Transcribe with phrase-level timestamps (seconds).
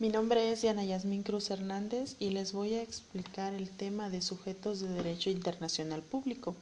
[0.00, 4.22] Mi nombre es Diana Yasmín Cruz Hernández y les voy a explicar el tema de
[4.22, 6.54] sujetos de derecho internacional público.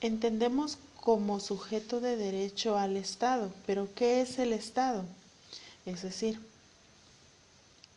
[0.00, 5.04] Entendemos como sujeto de derecho al Estado, pero ¿qué es el Estado?
[5.84, 6.40] Es decir,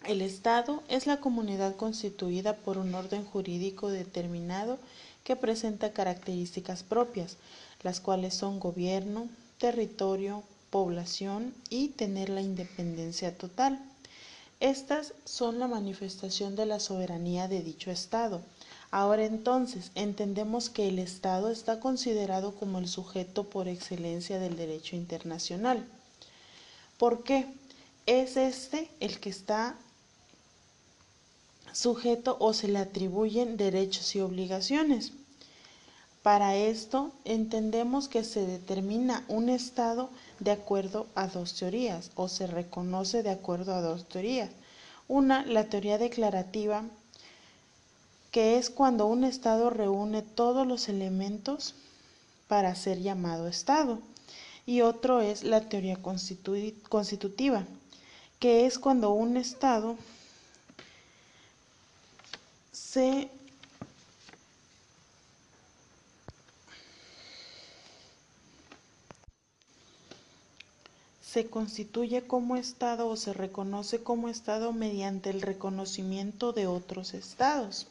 [0.06, 4.80] el Estado es la comunidad constituida por un orden jurídico determinado
[5.24, 7.38] que presenta características propias,
[7.84, 9.30] las cuales son gobierno,
[9.60, 10.44] territorio,
[10.74, 13.80] población y tener la independencia total.
[14.60, 18.42] Estas son la manifestación de la soberanía de dicho Estado.
[18.90, 24.96] Ahora entonces, entendemos que el Estado está considerado como el sujeto por excelencia del derecho
[24.96, 25.86] internacional.
[26.98, 27.46] ¿Por qué?
[28.08, 29.78] Es este el que está
[31.72, 35.12] sujeto o se le atribuyen derechos y obligaciones.
[36.24, 40.10] Para esto entendemos que se determina un estado
[40.40, 44.50] de acuerdo a dos teorías o se reconoce de acuerdo a dos teorías.
[45.10, 46.86] Una, la teoría declarativa,
[48.32, 51.76] que es cuando un estado reúne todos los elementos
[52.48, 54.00] para ser llamado estado.
[54.66, 57.66] Y otro es la teoría constitutiva,
[58.40, 59.98] que es cuando un estado
[62.72, 63.30] se
[71.34, 77.88] se constituye como Estado o se reconoce como Estado mediante el reconocimiento de otros Estados.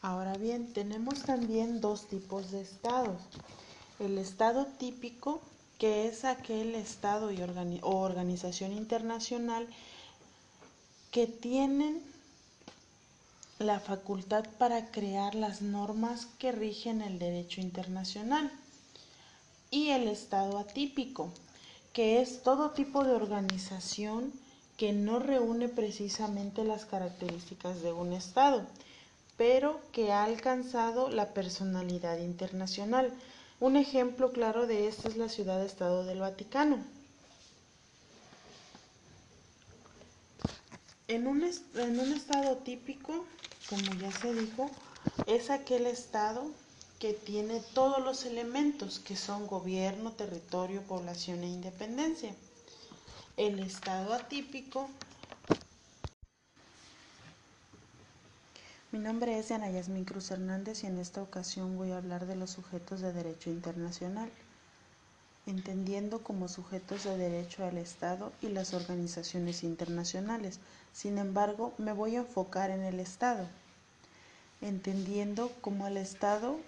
[0.00, 3.20] Ahora bien, tenemos también dos tipos de Estados.
[3.98, 5.40] El Estado típico,
[5.80, 9.66] que es aquel Estado y o organización internacional
[11.10, 12.00] que tienen
[13.58, 18.52] la facultad para crear las normas que rigen el derecho internacional.
[19.72, 21.32] Y el estado atípico,
[21.94, 24.30] que es todo tipo de organización
[24.76, 28.66] que no reúne precisamente las características de un estado,
[29.38, 33.14] pero que ha alcanzado la personalidad internacional.
[33.60, 36.76] Un ejemplo claro de esto es la ciudad-estado del Vaticano.
[41.08, 43.24] En un, en un estado típico,
[43.70, 44.70] como ya se dijo,
[45.26, 46.50] es aquel estado
[47.02, 52.32] que tiene todos los elementos que son gobierno, territorio, población e independencia.
[53.36, 54.88] El estado atípico.
[58.92, 62.36] Mi nombre es Ana Yasmín Cruz Hernández y en esta ocasión voy a hablar de
[62.36, 64.30] los sujetos de derecho internacional
[65.46, 70.60] entendiendo como sujetos de derecho al Estado y las organizaciones internacionales.
[70.92, 73.48] Sin embargo, me voy a enfocar en el Estado,
[74.60, 76.60] entendiendo como el Estado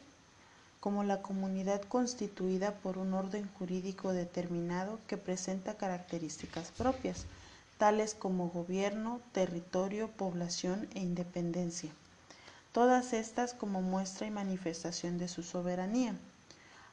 [0.84, 7.24] como la comunidad constituida por un orden jurídico determinado que presenta características propias,
[7.78, 11.90] tales como gobierno, territorio, población e independencia.
[12.72, 16.16] Todas estas como muestra y manifestación de su soberanía.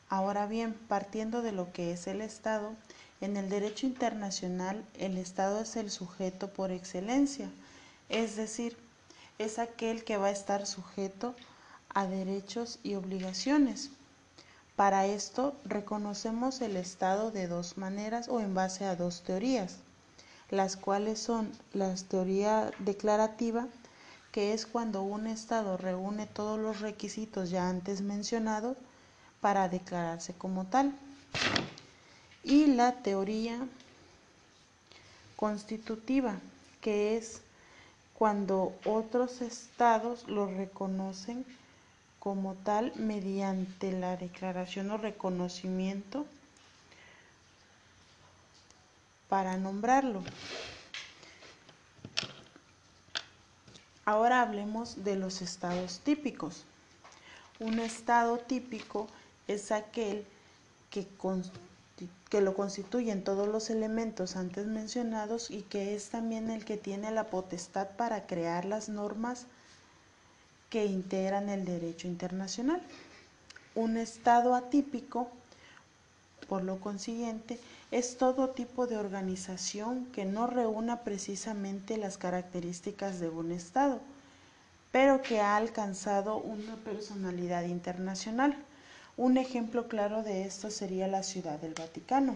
[0.08, 2.72] Ahora bien, partiendo de lo que es el Estado,
[3.20, 7.52] en el derecho internacional el Estado es el sujeto por excelencia,
[8.08, 8.78] es decir,
[9.38, 11.36] es aquel que va a estar sujeto
[11.94, 13.90] a derechos y obligaciones.
[14.76, 19.78] Para esto reconocemos el Estado de dos maneras o en base a dos teorías,
[20.50, 23.68] las cuales son la teoría declarativa,
[24.32, 28.78] que es cuando un Estado reúne todos los requisitos ya antes mencionados,
[29.42, 30.94] para declararse como tal.
[32.44, 33.68] Y la teoría
[35.36, 36.40] constitutiva,
[36.80, 37.42] que es
[38.14, 41.44] cuando otros estados lo reconocen
[42.22, 46.28] como tal mediante la declaración o reconocimiento
[49.28, 50.22] para nombrarlo.
[54.06, 56.64] Ahora hablemos de los estados típicos.
[57.60, 59.08] Un estado típico
[59.48, 60.24] es aquel
[60.92, 61.08] que,
[62.40, 67.32] lo constituyen todos los elementos antes mencionados y que es también el que tiene la
[67.32, 69.48] potestad para crear las normas
[70.72, 72.82] que integran el derecho internacional.
[73.76, 75.28] Un estado atípico,
[76.50, 77.60] por lo consiguiente,
[77.92, 84.00] es todo tipo de organización que no reúna precisamente las características de un estado,
[84.94, 88.56] pero que ha alcanzado una personalidad internacional.
[89.18, 92.36] Un ejemplo claro de esto sería la Ciudad del Vaticano.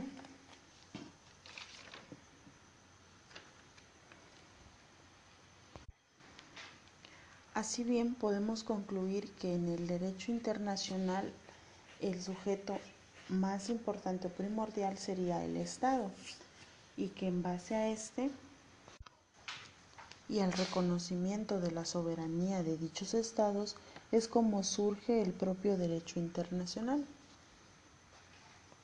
[7.55, 11.31] Así bien, podemos concluir que en el derecho internacional
[12.01, 12.77] el sujeto
[13.29, 16.11] más importante o primordial sería el Estado
[16.97, 18.29] y que en base a este
[20.27, 23.77] y al reconocimiento de la soberanía de dichos estados
[24.11, 27.05] es como surge el propio derecho internacional.